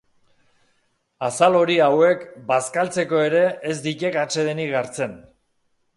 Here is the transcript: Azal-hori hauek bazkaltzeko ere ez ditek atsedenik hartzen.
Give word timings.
Azal-hori 1.27 1.75
hauek 1.87 2.25
bazkaltzeko 2.49 3.21
ere 3.27 3.45
ez 3.73 3.77
ditek 3.87 4.21
atsedenik 4.23 4.77
hartzen. 4.81 5.19